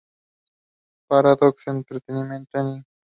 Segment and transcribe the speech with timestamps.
[1.07, 2.85] Paradox Entertainment Inc.